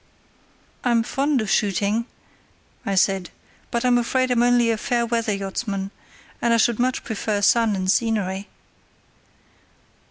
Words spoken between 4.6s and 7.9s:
a fair weather yachtsman, and I should much prefer sun and